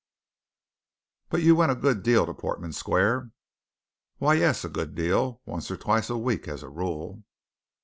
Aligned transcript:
"But 1.29 1.43
you 1.43 1.55
went 1.55 1.73
a 1.73 1.75
good 1.75 2.01
deal 2.01 2.25
to 2.25 2.33
Portman 2.33 2.73
Square?" 2.73 3.29
"Why, 4.17 4.33
yes, 4.33 4.65
a 4.65 4.67
good 4.67 4.95
deal 4.95 5.43
once 5.45 5.69
or 5.69 5.77
twice 5.77 6.09
a 6.09 6.17
week, 6.17 6.47
as 6.47 6.63
a 6.63 6.69
rule." 6.69 7.23